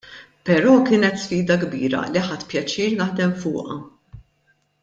Però 0.49 0.71
kienet 0.87 1.19
sfida 1.25 1.57
kbira 1.65 2.01
li 2.15 2.25
ħadt 2.31 2.49
pjaċir 2.55 2.99
naħdem 3.03 3.39
fuqha. 3.45 3.81